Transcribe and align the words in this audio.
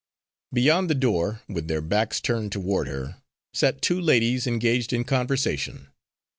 Beyond 0.51 0.89
the 0.89 0.95
door, 0.95 1.43
with 1.47 1.67
their 1.67 1.79
backs 1.79 2.19
turned 2.19 2.51
toward 2.51 2.87
her, 2.87 3.17
sat 3.53 3.83
two 3.83 4.01
ladies 4.01 4.47
engaged 4.47 4.93
in 4.93 5.03
conversation. 5.03 5.89